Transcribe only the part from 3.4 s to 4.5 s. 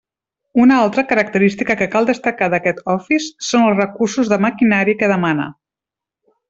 són els recursos de